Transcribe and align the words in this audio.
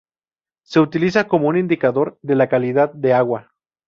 Se 0.63 0.79
utiliza 0.79 1.27
como 1.27 1.47
un 1.47 1.57
indicador 1.59 2.17
de 2.23 2.33
la 2.33 2.49
calidad 2.49 2.91
de 2.91 3.13
agua. 3.13 3.51